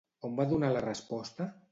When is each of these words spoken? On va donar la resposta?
On 0.27 0.31
va 0.37 0.45
donar 0.53 0.71
la 0.77 0.81
resposta? 0.85 1.47